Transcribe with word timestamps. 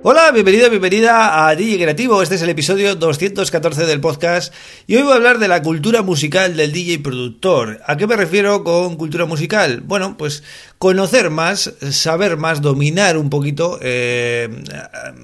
Hola, 0.00 0.30
bienvenido, 0.30 0.70
bienvenida 0.70 1.48
a 1.48 1.56
DJ 1.56 1.76
Creativo. 1.76 2.22
Este 2.22 2.36
es 2.36 2.42
el 2.42 2.50
episodio 2.50 2.94
214 2.94 3.84
del 3.84 4.00
podcast 4.00 4.54
y 4.86 4.94
hoy 4.94 5.02
voy 5.02 5.10
a 5.10 5.16
hablar 5.16 5.40
de 5.40 5.48
la 5.48 5.60
cultura 5.60 6.02
musical 6.02 6.56
del 6.56 6.70
DJ 6.70 7.00
productor. 7.00 7.80
¿A 7.84 7.96
qué 7.96 8.06
me 8.06 8.14
refiero 8.14 8.62
con 8.62 8.94
cultura 8.94 9.24
musical? 9.24 9.80
Bueno, 9.80 10.16
pues 10.16 10.44
conocer 10.78 11.30
más, 11.30 11.74
saber 11.90 12.36
más, 12.36 12.62
dominar 12.62 13.18
un 13.18 13.28
poquito 13.28 13.80
eh, 13.82 14.48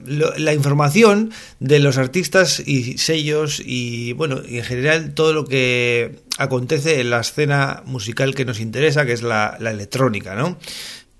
la 0.06 0.52
información 0.52 1.30
de 1.60 1.78
los 1.78 1.96
artistas 1.96 2.58
y 2.58 2.98
sellos 2.98 3.62
y, 3.64 4.12
bueno, 4.14 4.42
y 4.44 4.58
en 4.58 4.64
general 4.64 5.14
todo 5.14 5.32
lo 5.32 5.44
que 5.44 6.18
acontece 6.36 7.00
en 7.00 7.10
la 7.10 7.20
escena 7.20 7.84
musical 7.86 8.34
que 8.34 8.44
nos 8.44 8.58
interesa, 8.58 9.06
que 9.06 9.12
es 9.12 9.22
la, 9.22 9.56
la 9.60 9.70
electrónica, 9.70 10.34
¿no? 10.34 10.58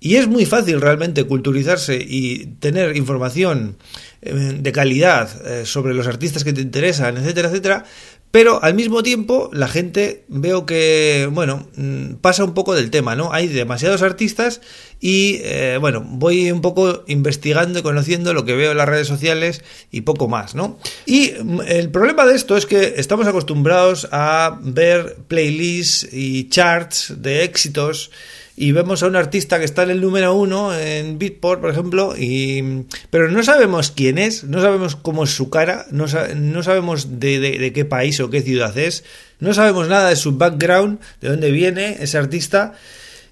Y 0.05 0.17
es 0.17 0.27
muy 0.27 0.45
fácil 0.45 0.81
realmente 0.81 1.23
culturizarse 1.23 1.97
y 1.99 2.45
tener 2.59 2.95
información 2.95 3.75
eh, 4.21 4.55
de 4.55 4.71
calidad 4.71 5.27
eh, 5.47 5.65
sobre 5.65 5.95
los 5.95 6.05
artistas 6.05 6.43
que 6.43 6.53
te 6.53 6.61
interesan, 6.61 7.17
etcétera, 7.17 7.49
etcétera. 7.49 7.85
Pero 8.29 8.63
al 8.63 8.75
mismo 8.75 9.01
tiempo 9.01 9.49
la 9.51 9.67
gente 9.67 10.23
veo 10.27 10.67
que, 10.67 11.27
bueno, 11.31 11.69
mm, 11.75 12.17
pasa 12.21 12.43
un 12.43 12.53
poco 12.53 12.75
del 12.75 12.91
tema, 12.91 13.15
¿no? 13.15 13.33
Hay 13.33 13.47
demasiados 13.47 14.03
artistas 14.03 14.61
y, 14.99 15.39
eh, 15.41 15.79
bueno, 15.81 16.05
voy 16.07 16.51
un 16.51 16.61
poco 16.61 17.03
investigando 17.07 17.79
y 17.79 17.81
conociendo 17.81 18.35
lo 18.35 18.45
que 18.45 18.53
veo 18.53 18.73
en 18.73 18.77
las 18.77 18.87
redes 18.87 19.07
sociales 19.07 19.63
y 19.89 20.01
poco 20.01 20.27
más, 20.27 20.53
¿no? 20.53 20.77
Y 21.07 21.31
mm, 21.31 21.61
el 21.65 21.89
problema 21.89 22.27
de 22.27 22.35
esto 22.35 22.57
es 22.57 22.67
que 22.67 22.93
estamos 22.97 23.25
acostumbrados 23.25 24.07
a 24.11 24.59
ver 24.61 25.15
playlists 25.27 26.07
y 26.13 26.47
charts 26.49 27.11
de 27.17 27.43
éxitos 27.43 28.11
y 28.57 28.71
vemos 28.71 29.03
a 29.03 29.07
un 29.07 29.15
artista 29.15 29.59
que 29.59 29.65
está 29.65 29.83
en 29.83 29.89
el 29.89 30.01
número 30.01 30.33
uno 30.33 30.73
en 30.73 31.19
Beatport, 31.19 31.59
por 31.59 31.69
ejemplo, 31.69 32.15
y, 32.17 32.85
pero 33.09 33.29
no 33.29 33.43
sabemos 33.43 33.91
quién 33.91 34.17
es, 34.17 34.45
no 34.45 34.61
sabemos 34.61 34.95
cómo 34.95 35.25
es 35.25 35.31
su 35.31 35.49
cara, 35.49 35.85
no, 35.91 36.05
no 36.35 36.63
sabemos 36.63 37.19
de, 37.19 37.39
de, 37.39 37.73
qué 37.73 37.83
país 37.83 38.19
o 38.21 38.29
qué 38.29 38.41
ciudad 38.41 38.77
es, 38.77 39.03
no 39.39 39.53
sabemos 39.53 39.89
nada 39.89 40.09
de 40.09 40.15
su 40.15 40.37
background, 40.37 40.99
de 41.19 41.29
dónde 41.29 41.51
viene 41.51 41.97
ese 41.99 42.17
artista. 42.17 42.73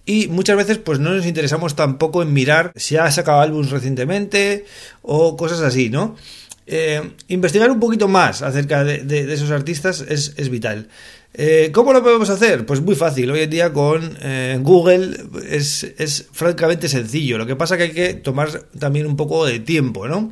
Y 0.05 0.27
muchas 0.27 0.57
veces 0.57 0.79
pues 0.79 0.99
no 0.99 1.11
nos 1.11 1.25
interesamos 1.25 1.77
tampoco 1.77 2.21
en 2.21 2.33
mirar 2.33 2.73
si 2.75 2.97
ha 2.97 3.09
sacado 3.09 3.39
álbumes 3.39 3.71
recientemente 3.71 4.65
o 5.01 5.37
cosas 5.37 5.61
así, 5.61 5.89
¿no? 5.89 6.17
Eh, 6.65 7.11
investigar 7.27 7.69
un 7.69 7.79
poquito 7.79 8.07
más 8.07 8.41
acerca 8.41 8.83
de, 8.83 9.33
esos 9.33 9.51
artistas 9.51 10.01
es, 10.07 10.33
es 10.37 10.49
vital. 10.49 10.87
Eh, 11.33 11.71
¿Cómo 11.73 11.93
lo 11.93 12.03
podemos 12.03 12.29
hacer? 12.29 12.65
Pues 12.65 12.81
muy 12.81 12.95
fácil. 12.95 13.31
Hoy 13.31 13.41
en 13.41 13.49
día 13.49 13.73
con 13.73 14.17
eh, 14.21 14.57
Google 14.61 15.17
es, 15.49 15.83
es, 15.97 16.27
francamente 16.31 16.87
sencillo. 16.87 17.37
Lo 17.37 17.45
que 17.45 17.55
pasa 17.55 17.75
que 17.75 17.83
hay 17.83 17.91
que 17.91 18.13
tomar 18.13 18.49
también 18.79 19.07
un 19.07 19.17
poco 19.17 19.45
de 19.45 19.59
tiempo, 19.59 20.07
¿no? 20.07 20.31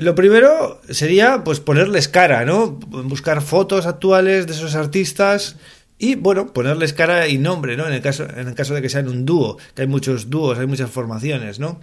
Lo 0.00 0.14
primero 0.14 0.82
sería 0.90 1.44
pues 1.44 1.58
ponerles 1.58 2.06
cara, 2.06 2.44
¿no? 2.44 2.72
Buscar 2.72 3.40
fotos 3.40 3.86
actuales 3.86 4.46
de 4.46 4.52
esos 4.52 4.74
artistas 4.74 5.56
y 6.02 6.16
bueno, 6.16 6.52
ponerles 6.52 6.92
cara 6.92 7.28
y 7.28 7.38
nombre, 7.38 7.76
¿no? 7.76 7.86
En 7.86 7.92
el 7.92 8.02
caso, 8.02 8.24
en 8.24 8.48
el 8.48 8.54
caso 8.54 8.74
de 8.74 8.82
que 8.82 8.88
sean 8.88 9.08
un 9.08 9.24
dúo, 9.24 9.56
que 9.74 9.82
hay 9.82 9.88
muchos 9.88 10.28
dúos, 10.28 10.58
hay 10.58 10.66
muchas 10.66 10.90
formaciones, 10.90 11.60
¿no? 11.60 11.80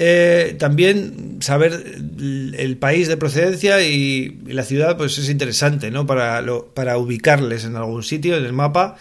Eh, 0.00 0.54
también 0.60 1.38
saber 1.40 1.72
el 1.72 2.76
país 2.76 3.08
de 3.08 3.16
procedencia 3.16 3.82
y, 3.82 4.38
la 4.46 4.62
ciudad, 4.62 4.96
pues 4.96 5.18
es 5.18 5.28
interesante, 5.28 5.90
¿no? 5.90 6.06
Para, 6.06 6.44
para 6.72 6.98
ubicarles 6.98 7.64
en 7.64 7.74
algún 7.74 8.04
sitio 8.04 8.36
en 8.36 8.44
el 8.44 8.52
mapa. 8.52 8.96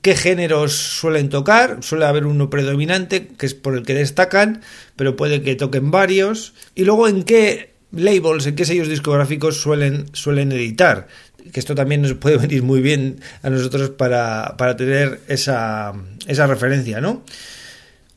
¿Qué 0.00 0.16
géneros 0.16 0.72
suelen 0.72 1.28
tocar? 1.28 1.82
Suele 1.82 2.06
haber 2.06 2.24
uno 2.24 2.48
predominante, 2.48 3.28
que 3.28 3.44
es 3.44 3.54
por 3.54 3.76
el 3.76 3.84
que 3.84 3.92
destacan, 3.92 4.62
pero 4.96 5.16
puede 5.16 5.42
que 5.42 5.54
toquen 5.54 5.90
varios. 5.90 6.54
Y 6.74 6.86
luego, 6.86 7.08
¿en 7.08 7.24
qué 7.24 7.74
labels, 7.92 8.46
en 8.46 8.56
qué 8.56 8.64
sellos 8.64 8.88
discográficos 8.88 9.60
suelen, 9.60 10.06
suelen 10.14 10.50
editar? 10.50 11.08
Que 11.52 11.60
esto 11.60 11.74
también 11.74 12.00
nos 12.00 12.14
puede 12.14 12.38
venir 12.38 12.62
muy 12.62 12.80
bien 12.80 13.20
a 13.42 13.50
nosotros 13.50 13.90
para, 13.90 14.54
para 14.56 14.76
tener 14.76 15.20
esa, 15.28 15.92
esa 16.26 16.46
referencia, 16.46 17.02
¿no? 17.02 17.22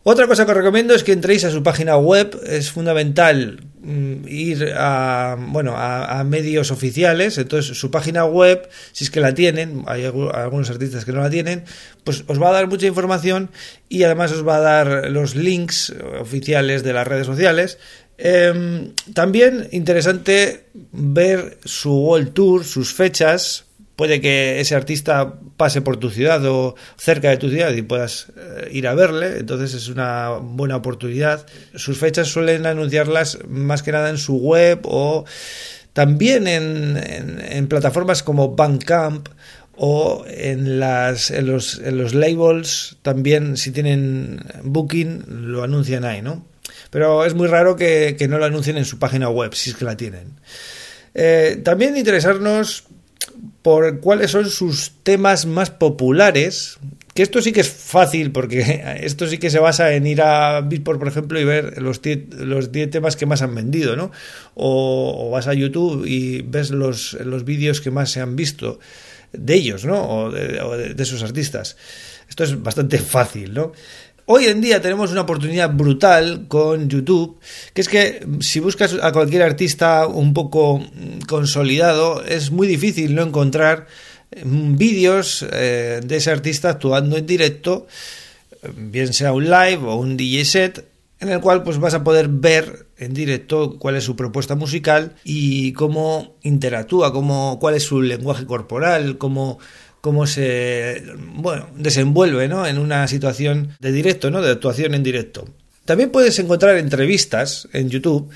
Otra 0.08 0.28
cosa 0.28 0.46
que 0.46 0.52
os 0.52 0.58
recomiendo 0.58 0.94
es 0.94 1.04
que 1.04 1.14
entréis 1.14 1.46
a 1.46 1.50
su 1.50 1.64
página 1.64 1.98
web. 1.98 2.40
Es 2.46 2.70
fundamental 2.70 3.62
mm, 3.82 4.28
ir 4.28 4.72
a, 4.78 5.36
bueno, 5.36 5.74
a, 5.76 6.24
medios 6.24 6.70
oficiales. 6.70 7.40
Entonces, 7.40 7.76
su 7.76 7.90
página 7.90 8.24
web, 8.24 8.70
si 8.92 9.06
es 9.06 9.10
que 9.10 9.20
la 9.20 9.34
tienen, 9.34 9.82
hay 9.88 10.06
algunos 10.06 10.70
artistas 10.70 11.06
que 11.06 11.12
no 11.12 11.22
la 11.22 11.32
tienen, 11.32 11.64
pues 12.04 12.24
os 12.28 12.40
va 12.40 12.50
a 12.50 12.52
dar 12.52 12.68
mucha 12.68 12.86
información 12.86 13.50
y 13.90 14.04
además 14.04 14.32
os 14.32 14.48
va 14.48 14.58
a 14.58 14.60
dar 14.60 15.10
los 15.10 15.34
links 15.34 15.92
oficiales 16.22 16.84
de 16.84 16.94
las 16.94 17.08
redes 17.08 17.26
sociales. 17.26 17.80
Em, 18.20 18.94
también 19.16 19.68
interesante 19.72 20.68
ver 20.92 21.58
su 21.66 21.92
World 21.92 22.32
Tour, 22.34 22.64
sus 22.64 22.94
fechas, 22.94 23.66
puede 23.96 24.22
que 24.22 24.60
ese 24.60 24.76
artista 24.76 25.36
pase 25.58 25.82
por 25.82 25.98
tu 25.98 26.10
ciudad 26.10 26.44
o 26.46 26.76
cerca 26.98 27.30
de 27.30 27.38
tu 27.38 27.50
ciudad 27.50 27.74
y 27.74 27.82
puedas 27.82 28.28
eh, 28.36 28.70
ir 28.72 28.88
a 28.88 28.94
verle, 28.94 29.38
entonces 29.40 29.74
es 29.74 29.88
una 29.88 30.32
buena 30.42 30.76
oportunidad. 30.76 31.46
Sus 31.76 31.98
fechas 31.98 32.28
suelen 32.28 32.66
anunciarlas 32.66 33.40
más 33.48 33.84
que 33.84 33.92
nada 33.92 34.10
en 34.10 34.18
su 34.18 34.38
web 34.38 34.82
o 34.84 35.26
también 35.94 36.48
en, 36.48 36.98
en, 36.98 37.68
plataformas 37.68 38.22
como 38.22 38.56
Bandcamp 38.56 39.30
o 39.78 40.26
en, 40.28 40.80
las, 40.80 41.32
en, 41.32 41.48
los, 41.48 41.80
labels, 42.14 42.98
también 43.02 43.56
si 43.56 43.72
tienen 43.72 44.42
booking 44.64 45.24
lo 45.28 45.64
anuncian 45.64 46.04
ahí, 46.04 46.22
¿no? 46.22 46.46
Pero 46.90 47.26
es 47.26 47.34
muy 47.34 47.48
raro 47.48 47.78
que, 47.78 48.16
que 48.18 48.28
no 48.28 48.38
lo 48.38 48.46
anuncien 48.46 48.78
en 48.78 48.86
su 48.86 49.00
página 49.00 49.30
web, 49.30 49.54
si 49.54 49.70
es 49.70 49.76
que 49.78 49.86
la 49.86 49.96
tienen. 49.96 50.34
Eh, 51.14 51.62
también 51.64 51.96
interesarnos 51.96 52.84
por 53.62 54.00
cuáles 54.00 54.32
son 54.32 54.50
sus 54.50 54.92
temas 55.04 55.46
más 55.46 55.72
populares. 55.72 56.78
Que 57.14 57.24
esto 57.24 57.42
sí 57.42 57.54
que 57.54 57.62
es 57.62 57.70
fácil, 57.70 58.32
porque 58.32 58.84
esto 59.02 59.28
sí 59.28 59.38
que 59.38 59.50
se 59.50 59.60
basa 59.60 59.94
en 59.94 60.06
ir 60.06 60.22
a 60.22 60.62
Beatport, 60.62 61.00
por 61.00 61.08
ejemplo, 61.08 61.40
y 61.40 61.46
ver 61.46 61.82
los 61.82 62.02
10 62.02 62.36
los 62.42 62.72
temas 62.72 63.16
que 63.16 63.26
más 63.26 63.42
han 63.42 63.56
vendido, 63.56 63.96
¿no? 63.96 64.12
O, 64.54 65.30
vas 65.32 65.48
a 65.48 65.54
YouTube 65.54 66.06
y 66.06 66.42
ves 66.42 66.72
los, 66.72 67.14
los 67.14 67.46
vídeos 67.46 67.82
que 67.82 67.92
más 67.92 68.12
se 68.12 68.22
han 68.22 68.36
visto 68.36 68.80
de 69.32 69.54
ellos, 69.56 69.86
¿no? 69.86 70.10
O 70.10 70.32
de, 70.32 70.62
o 70.62 70.78
de 70.78 71.02
esos 71.02 71.24
artistas. 71.24 71.78
Esto 72.30 72.44
es 72.44 72.62
bastante 72.62 72.98
fácil, 73.00 73.54
¿no? 73.54 73.72
Hoy 74.28 74.46
en 74.46 74.60
día 74.60 74.82
tenemos 74.82 75.12
una 75.12 75.22
oportunidad 75.22 75.72
brutal 75.72 76.48
con 76.48 76.90
YouTube, 76.90 77.38
que 77.76 77.82
es 77.82 77.88
que 77.88 78.26
si 78.40 78.60
buscas 78.60 78.96
a 79.00 79.12
cualquier 79.12 79.44
artista 79.44 80.08
un 80.08 80.34
poco 80.34 80.84
consolidado, 81.28 82.24
es 82.24 82.50
muy 82.50 82.66
difícil 82.66 83.14
no 83.14 83.22
encontrar 83.22 83.86
mm, 84.44 84.78
vídeos 84.78 85.46
eh, 85.52 86.02
de 86.04 86.16
ese 86.16 86.32
artista 86.32 86.72
actuando 86.72 87.18
en 87.18 87.28
directo, 87.28 87.86
bien 88.76 89.14
sea 89.14 89.32
un 89.32 89.44
live 89.44 89.82
o 89.84 89.96
un 89.98 90.18
DJ 90.18 90.46
set, 90.46 90.88
en 91.20 91.30
el 91.30 91.40
cual 91.40 91.62
pues 91.62 91.78
vas 91.78 91.94
a 91.94 92.04
poder 92.04 92.28
ver 92.28 92.88
en 92.98 93.14
directo 93.14 93.78
cuál 93.78 93.96
es 93.96 94.06
su 94.06 94.16
propuesta 94.16 94.56
musical 94.56 95.16
y 95.24 95.74
cómo 95.74 96.36
interactúa, 96.42 97.14
cómo, 97.14 97.60
cuál 97.60 97.76
es 97.76 97.84
su 97.84 98.02
lenguaje 98.02 98.48
corporal, 98.48 99.20
cómo 99.20 99.60
cómo 100.06 100.28
se 100.28 101.02
bueno, 101.18 101.68
desenvuelve 101.76 102.48
¿no? 102.48 102.68
en 102.68 102.78
una 102.78 103.08
situación 103.08 103.76
de 103.80 103.92
directo, 103.92 104.30
¿no? 104.30 104.44
de 104.44 104.52
actuación 104.52 104.94
en 104.94 105.02
directo. 105.02 105.50
También 105.84 106.12
puedes 106.12 106.38
encontrar 106.38 106.78
entrevistas 106.78 107.68
en 107.74 107.90
YouTube, 107.90 108.30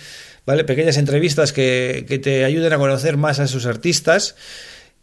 ¿vale? 0.47 0.63
Pequeñas 0.63 0.97
entrevistas 0.97 1.53
que, 1.53 2.07
que 2.07 2.17
te 2.17 2.43
ayuden 2.43 2.73
a 2.73 2.79
conocer 2.79 3.17
más 3.17 3.39
a 3.39 3.43
esos 3.43 3.67
artistas 3.67 4.35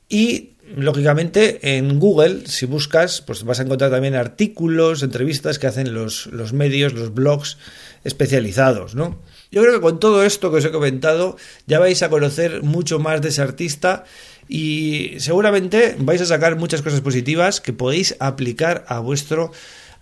y 0.09 0.56
lógicamente 0.75 1.77
en 1.77 1.99
Google, 1.99 2.47
si 2.47 2.67
buscas, 2.67 3.21
pues 3.21 3.45
vas 3.45 3.61
a 3.61 3.63
encontrar 3.63 3.91
también 3.91 4.15
artículos, 4.15 5.03
entrevistas 5.03 5.59
que 5.59 5.67
hacen 5.67 5.95
los, 5.95 6.27
los 6.27 6.53
medios, 6.53 6.93
los 6.93 7.15
blogs 7.15 7.59
especializados, 8.05 8.95
¿no? 8.95 9.21
Yo 9.51 9.63
creo 9.63 9.75
que 9.75 9.81
con 9.81 10.01
todo 10.01 10.25
esto 10.25 10.51
que 10.51 10.59
os 10.59 10.65
he 10.65 10.71
comentado 10.71 11.37
ya 11.67 11.79
vais 11.79 12.03
a 12.03 12.09
conocer 12.09 12.63
mucho 12.63 12.99
más 12.99 13.23
de 13.23 13.29
ese 13.29 13.43
artista 13.43 14.05
y 14.49 15.15
seguramente 15.19 15.97
vais 15.99 16.21
a 16.21 16.27
sacar 16.27 16.57
muchas 16.57 16.83
cosas 16.83 17.01
positivas 17.01 17.61
que 17.61 17.73
podéis 17.73 18.17
aplicar 18.19 18.85
a 18.89 19.01
vuestro 19.01 19.53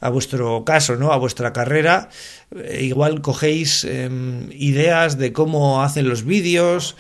a 0.01 0.11
vuestro 0.11 0.65
caso, 0.67 0.97
¿no? 0.97 1.13
A 1.13 1.17
vuestra 1.17 1.55
carrera. 1.55 2.11
Eh, 2.55 2.85
igual 2.85 3.23
cogéis 3.23 3.85
em, 3.85 4.51
ideas 4.53 5.17
de 5.17 5.33
cómo 5.33 5.83
hacen 5.83 6.09
los 6.11 6.25
vídeos, 6.25 6.95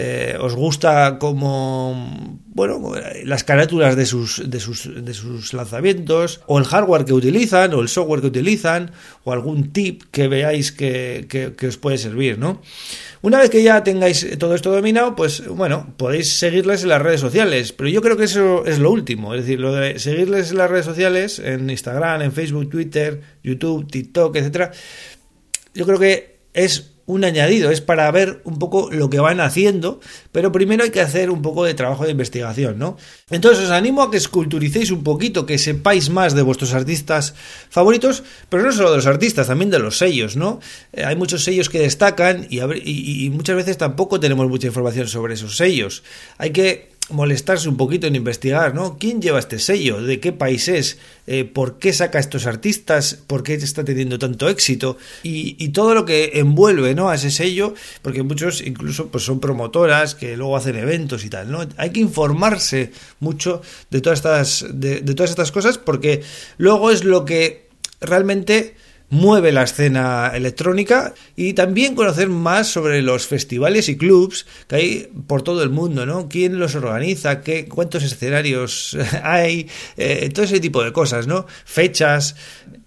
eh, 0.00 0.38
os 0.38 0.54
gusta 0.54 1.18
como 1.18 2.38
bueno, 2.54 2.92
las 3.24 3.42
carátulas 3.42 3.96
de 3.96 4.06
sus, 4.06 4.48
de, 4.48 4.60
sus, 4.60 4.88
de 5.04 5.12
sus 5.12 5.52
lanzamientos, 5.54 6.40
o 6.46 6.60
el 6.60 6.64
hardware 6.64 7.04
que 7.04 7.12
utilizan, 7.12 7.74
o 7.74 7.80
el 7.80 7.88
software 7.88 8.20
que 8.20 8.28
utilizan, 8.28 8.92
o 9.24 9.32
algún 9.32 9.72
tip 9.72 10.04
que 10.12 10.28
veáis 10.28 10.70
que, 10.70 11.26
que, 11.28 11.66
os 11.66 11.78
puede 11.78 11.98
servir, 11.98 12.38
¿no? 12.38 12.62
Una 13.22 13.38
vez 13.38 13.50
que 13.50 13.60
ya 13.64 13.82
tengáis 13.82 14.38
todo 14.38 14.54
esto 14.54 14.70
dominado, 14.70 15.16
pues 15.16 15.44
bueno, 15.48 15.92
podéis 15.96 16.38
seguirles 16.38 16.84
en 16.84 16.90
las 16.90 17.02
redes 17.02 17.20
sociales, 17.20 17.72
pero 17.72 17.90
yo 17.90 18.00
creo 18.00 18.16
que 18.16 18.24
eso 18.24 18.64
es 18.66 18.78
lo 18.78 18.92
último, 18.92 19.34
es 19.34 19.40
decir, 19.40 19.58
lo 19.58 19.72
de 19.72 19.98
seguirles 19.98 20.52
en 20.52 20.58
las 20.58 20.70
redes 20.70 20.86
sociales, 20.86 21.40
en 21.40 21.68
Instagram, 21.68 22.22
en 22.22 22.30
Facebook, 22.30 22.70
Twitter, 22.70 23.20
YouTube, 23.42 23.90
TikTok, 23.90 24.36
etcétera, 24.36 24.70
yo 25.74 25.84
creo 25.86 25.98
que 25.98 26.38
es 26.54 26.97
un 27.08 27.24
añadido, 27.24 27.70
es 27.70 27.80
para 27.80 28.10
ver 28.10 28.42
un 28.44 28.58
poco 28.58 28.90
lo 28.92 29.08
que 29.08 29.18
van 29.18 29.40
haciendo, 29.40 29.98
pero 30.30 30.52
primero 30.52 30.84
hay 30.84 30.90
que 30.90 31.00
hacer 31.00 31.30
un 31.30 31.40
poco 31.40 31.64
de 31.64 31.72
trabajo 31.72 32.04
de 32.04 32.10
investigación, 32.10 32.78
¿no? 32.78 32.98
Entonces 33.30 33.64
os 33.64 33.70
animo 33.70 34.02
a 34.02 34.10
que 34.10 34.18
esculturicéis 34.18 34.90
un 34.90 35.02
poquito, 35.02 35.46
que 35.46 35.56
sepáis 35.56 36.10
más 36.10 36.34
de 36.34 36.42
vuestros 36.42 36.74
artistas 36.74 37.34
favoritos, 37.70 38.24
pero 38.50 38.62
no 38.62 38.72
solo 38.72 38.90
de 38.90 38.96
los 38.96 39.06
artistas, 39.06 39.46
también 39.46 39.70
de 39.70 39.78
los 39.78 39.96
sellos, 39.96 40.36
¿no? 40.36 40.60
Eh, 40.92 41.02
hay 41.02 41.16
muchos 41.16 41.44
sellos 41.44 41.70
que 41.70 41.78
destacan 41.78 42.46
y, 42.50 42.60
y 42.60 43.30
muchas 43.30 43.56
veces 43.56 43.78
tampoco 43.78 44.20
tenemos 44.20 44.46
mucha 44.46 44.66
información 44.66 45.08
sobre 45.08 45.32
esos 45.32 45.56
sellos. 45.56 46.02
Hay 46.36 46.50
que 46.50 46.97
molestarse 47.10 47.68
un 47.68 47.76
poquito 47.76 48.06
en 48.06 48.16
investigar, 48.16 48.74
¿no? 48.74 48.98
¿Quién 48.98 49.22
lleva 49.22 49.38
este 49.38 49.58
sello? 49.58 50.02
¿De 50.02 50.20
qué 50.20 50.32
país 50.32 50.68
es? 50.68 50.98
Eh, 51.26 51.44
¿Por 51.44 51.78
qué 51.78 51.92
saca 51.92 52.18
estos 52.18 52.46
artistas? 52.46 53.18
¿Por 53.26 53.42
qué 53.42 53.54
está 53.54 53.84
teniendo 53.84 54.18
tanto 54.18 54.48
éxito? 54.48 54.98
Y, 55.22 55.68
todo 55.70 55.94
lo 55.94 56.04
que 56.04 56.32
envuelve, 56.34 56.94
¿no? 56.94 57.08
A 57.08 57.14
ese 57.14 57.30
sello, 57.30 57.74
porque 58.02 58.22
muchos 58.22 58.60
incluso 58.60 59.08
pues 59.08 59.24
son 59.24 59.38
promotoras 59.38 60.14
que 60.14 60.36
luego 60.36 60.56
hacen 60.56 60.76
eventos 60.76 61.24
y 61.24 61.30
tal, 61.30 61.50
¿no? 61.50 61.66
Hay 61.76 61.90
que 61.90 62.00
informarse 62.00 62.92
mucho 63.20 63.62
de 63.90 64.00
todas 64.00 64.18
estas, 64.18 64.66
de 64.72 65.00
todas 65.14 65.30
estas 65.30 65.52
cosas 65.52 65.78
porque 65.78 66.22
luego 66.56 66.90
es 66.90 67.04
lo 67.04 67.24
que 67.24 67.68
realmente 68.00 68.74
mueve 69.10 69.52
la 69.52 69.62
escena 69.62 70.30
electrónica 70.34 71.14
y 71.34 71.54
también 71.54 71.94
conocer 71.94 72.28
más 72.28 72.68
sobre 72.68 73.00
los 73.02 73.26
festivales 73.26 73.88
y 73.88 73.96
clubs 73.96 74.46
que 74.66 74.76
hay 74.76 75.08
por 75.26 75.42
todo 75.42 75.62
el 75.62 75.70
mundo, 75.70 76.04
¿no? 76.04 76.28
¿Quién 76.28 76.58
los 76.58 76.74
organiza? 76.74 77.40
¿Qué, 77.40 77.66
¿Cuántos 77.66 78.02
escenarios 78.02 78.96
hay? 79.22 79.68
Eh, 79.96 80.28
todo 80.32 80.44
ese 80.44 80.60
tipo 80.60 80.82
de 80.84 80.92
cosas, 80.92 81.26
¿no? 81.26 81.46
Fechas. 81.64 82.36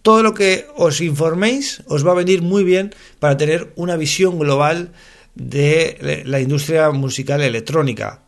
Todo 0.01 0.23
lo 0.23 0.33
que 0.33 0.67
os 0.75 1.01
informéis 1.01 1.83
os 1.87 2.05
va 2.05 2.11
a 2.11 2.15
venir 2.15 2.41
muy 2.41 2.63
bien 2.63 2.93
para 3.19 3.37
tener 3.37 3.71
una 3.75 3.97
visión 3.97 4.39
global 4.39 4.91
de 5.35 6.23
la 6.25 6.39
industria 6.39 6.91
musical 6.91 7.41
electrónica. 7.41 8.23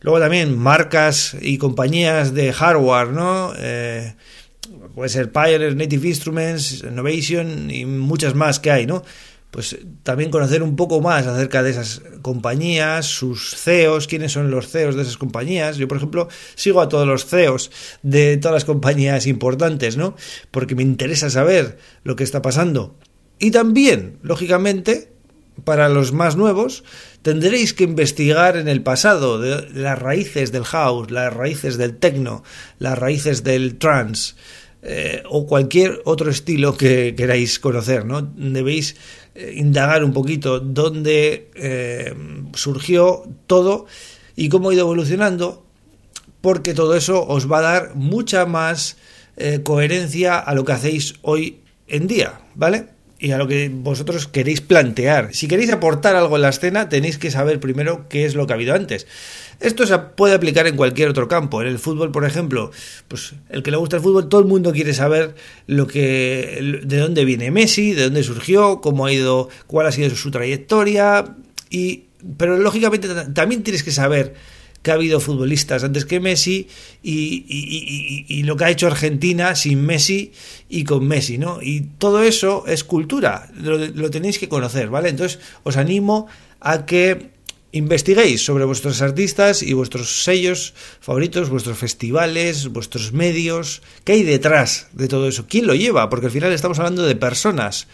Luego 0.00 0.20
también 0.20 0.56
marcas 0.56 1.36
y 1.40 1.58
compañías 1.58 2.34
de 2.34 2.52
hardware, 2.52 3.08
¿no? 3.08 3.52
Eh, 3.58 4.14
puede 4.94 5.08
ser 5.08 5.32
Pioneer, 5.32 5.76
Native 5.76 6.08
Instruments, 6.08 6.82
Innovation 6.82 7.70
y 7.70 7.84
muchas 7.84 8.34
más 8.34 8.60
que 8.60 8.70
hay, 8.70 8.86
¿no? 8.86 9.02
Pues 9.50 9.78
también 10.02 10.30
conocer 10.30 10.62
un 10.62 10.76
poco 10.76 11.00
más 11.00 11.26
acerca 11.26 11.62
de 11.62 11.70
esas 11.70 12.02
compañías, 12.20 13.06
sus 13.06 13.54
CEOs, 13.56 14.06
quiénes 14.06 14.32
son 14.32 14.50
los 14.50 14.68
CEOs 14.68 14.96
de 14.96 15.02
esas 15.02 15.16
compañías. 15.16 15.76
Yo, 15.76 15.88
por 15.88 15.96
ejemplo, 15.96 16.28
sigo 16.54 16.80
a 16.80 16.88
todos 16.88 17.06
los 17.06 17.24
CEOs 17.26 17.70
de 18.02 18.36
todas 18.36 18.54
las 18.54 18.64
compañías 18.64 19.26
importantes, 19.26 19.96
¿no? 19.96 20.14
Porque 20.50 20.74
me 20.74 20.82
interesa 20.82 21.30
saber 21.30 21.78
lo 22.02 22.16
que 22.16 22.24
está 22.24 22.42
pasando. 22.42 22.98
Y 23.38 23.50
también, 23.50 24.18
lógicamente, 24.22 25.15
para 25.64 25.88
los 25.88 26.12
más 26.12 26.36
nuevos, 26.36 26.84
tendréis 27.22 27.74
que 27.74 27.84
investigar 27.84 28.56
en 28.56 28.68
el 28.68 28.82
pasado 28.82 29.38
las 29.38 29.98
raíces 29.98 30.52
del 30.52 30.64
house, 30.64 31.10
las 31.10 31.32
raíces 31.32 31.76
del 31.76 31.96
techno, 31.96 32.44
las 32.78 32.98
raíces 32.98 33.42
del 33.42 33.78
trance 33.78 34.34
eh, 34.82 35.24
o 35.28 35.46
cualquier 35.46 36.00
otro 36.04 36.30
estilo 36.30 36.76
que 36.76 37.14
queráis 37.16 37.58
conocer, 37.58 38.04
¿no? 38.04 38.22
Debéis 38.22 38.94
eh, 39.34 39.54
indagar 39.56 40.04
un 40.04 40.12
poquito 40.12 40.60
dónde 40.60 41.50
eh, 41.56 42.14
surgió 42.54 43.24
todo 43.48 43.86
y 44.36 44.48
cómo 44.48 44.70
ha 44.70 44.74
ido 44.74 44.82
evolucionando, 44.82 45.66
porque 46.40 46.74
todo 46.74 46.94
eso 46.94 47.26
os 47.26 47.50
va 47.50 47.58
a 47.58 47.62
dar 47.62 47.94
mucha 47.96 48.46
más 48.46 48.96
coherencia 49.64 50.38
a 50.38 50.54
lo 50.54 50.64
que 50.64 50.72
hacéis 50.72 51.16
hoy 51.20 51.60
en 51.88 52.06
día, 52.06 52.40
¿vale? 52.54 52.95
Y 53.18 53.30
a 53.32 53.38
lo 53.38 53.48
que 53.48 53.70
vosotros 53.72 54.26
queréis 54.26 54.60
plantear. 54.60 55.34
Si 55.34 55.48
queréis 55.48 55.70
aportar 55.72 56.16
algo 56.16 56.36
en 56.36 56.42
la 56.42 56.50
escena, 56.50 56.88
tenéis 56.88 57.18
que 57.18 57.30
saber 57.30 57.60
primero 57.60 58.08
qué 58.08 58.26
es 58.26 58.34
lo 58.34 58.46
que 58.46 58.52
ha 58.52 58.56
habido 58.56 58.74
antes. 58.74 59.06
Esto 59.60 59.86
se 59.86 59.98
puede 59.98 60.34
aplicar 60.34 60.66
en 60.66 60.76
cualquier 60.76 61.08
otro 61.08 61.28
campo. 61.28 61.62
En 61.62 61.68
el 61.68 61.78
fútbol, 61.78 62.12
por 62.12 62.26
ejemplo, 62.26 62.70
pues 63.08 63.34
el 63.48 63.62
que 63.62 63.70
le 63.70 63.78
gusta 63.78 63.96
el 63.96 64.02
fútbol, 64.02 64.28
todo 64.28 64.40
el 64.40 64.46
mundo 64.46 64.72
quiere 64.72 64.92
saber 64.92 65.34
lo 65.66 65.86
que 65.86 66.80
de 66.84 66.98
dónde 66.98 67.24
viene 67.24 67.50
Messi, 67.50 67.92
de 67.92 68.04
dónde 68.04 68.22
surgió, 68.22 68.80
cómo 68.82 69.06
ha 69.06 69.12
ido, 69.12 69.48
cuál 69.66 69.86
ha 69.86 69.92
sido 69.92 70.10
su 70.14 70.30
trayectoria 70.30 71.36
y 71.70 72.04
pero 72.36 72.58
lógicamente 72.58 73.08
también 73.34 73.62
tienes 73.62 73.82
que 73.82 73.92
saber 73.92 74.34
que 74.82 74.90
ha 74.90 74.94
habido 74.94 75.20
futbolistas 75.20 75.84
antes 75.84 76.04
que 76.04 76.20
Messi 76.20 76.68
y, 77.02 78.42
lo 78.44 78.56
que 78.56 78.64
ha 78.64 78.70
hecho 78.70 78.86
Argentina 78.86 79.54
sin 79.54 79.84
Messi 79.84 80.32
y 80.68 80.84
con 80.84 81.06
Messi, 81.06 81.38
¿no? 81.38 81.60
Y 81.60 81.82
todo 81.98 82.22
eso 82.22 82.64
es 82.66 82.84
cultura, 82.84 83.50
lo, 83.56 83.78
lo 83.78 84.10
tenéis 84.10 84.38
que 84.38 84.48
conocer, 84.48 84.88
¿vale? 84.88 85.08
Entonces 85.08 85.40
os 85.64 85.76
animo 85.76 86.26
a 86.60 86.86
que 86.86 87.36
investiguéis 87.72 88.44
sobre 88.44 88.64
vuestros 88.64 89.02
artistas 89.02 89.62
y 89.62 89.72
vuestros 89.72 90.24
sellos 90.24 90.72
favoritos, 91.00 91.50
vuestros 91.50 91.76
festivales, 91.76 92.68
vuestros 92.68 93.12
medios, 93.12 93.82
qué 94.04 94.12
hay 94.12 94.22
detrás 94.22 94.88
de 94.92 95.08
todo 95.08 95.28
eso, 95.28 95.46
quién 95.48 95.66
lo 95.66 95.74
lleva, 95.74 96.08
porque 96.08 96.26
al 96.26 96.32
final 96.32 96.52
estamos 96.52 96.78
hablando 96.78 97.02
de 97.04 97.16
personas. 97.16 97.86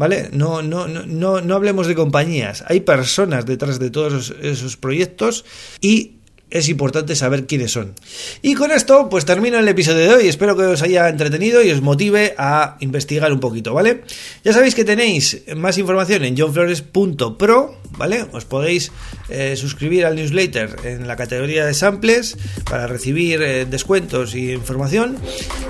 ¿Vale? 0.00 0.30
No, 0.32 0.62
no, 0.62 0.88
no, 0.88 1.42
no, 1.42 1.54
hablemos 1.54 1.86
de 1.86 1.94
compañías. 1.94 2.64
Hay 2.68 2.80
personas 2.80 3.44
detrás 3.44 3.78
de 3.78 3.90
todos 3.90 4.32
esos 4.40 4.78
proyectos 4.78 5.44
y 5.82 6.19
es 6.50 6.68
importante 6.68 7.16
saber 7.16 7.46
quiénes 7.46 7.72
son. 7.72 7.94
Y 8.42 8.54
con 8.54 8.70
esto, 8.70 9.08
pues 9.08 9.24
termino 9.24 9.58
el 9.58 9.68
episodio 9.68 10.00
de 10.00 10.14
hoy. 10.14 10.28
Espero 10.28 10.56
que 10.56 10.64
os 10.64 10.82
haya 10.82 11.08
entretenido 11.08 11.62
y 11.62 11.70
os 11.70 11.80
motive 11.80 12.34
a 12.38 12.76
investigar 12.80 13.32
un 13.32 13.40
poquito, 13.40 13.74
¿vale? 13.74 14.02
Ya 14.44 14.52
sabéis 14.52 14.74
que 14.74 14.84
tenéis 14.84 15.42
más 15.56 15.78
información 15.78 16.24
en 16.24 16.36
johnflores.pro, 16.36 17.78
¿vale? 17.96 18.26
Os 18.32 18.44
podéis 18.44 18.92
eh, 19.28 19.56
suscribir 19.56 20.06
al 20.06 20.16
newsletter 20.16 20.76
en 20.84 21.06
la 21.06 21.16
categoría 21.16 21.66
de 21.66 21.74
samples 21.74 22.36
para 22.68 22.86
recibir 22.86 23.42
eh, 23.42 23.64
descuentos 23.64 24.34
y 24.34 24.52
información. 24.52 25.16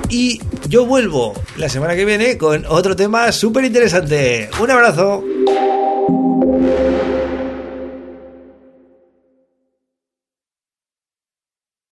Y 0.08 0.40
yo 0.68 0.86
vuelvo 0.86 1.34
la 1.56 1.68
semana 1.68 1.94
que 1.94 2.04
viene 2.04 2.38
con 2.38 2.64
otro 2.66 2.96
tema 2.96 3.32
súper 3.32 3.64
interesante. 3.64 4.50
Un 4.60 4.70
abrazo. 4.70 5.24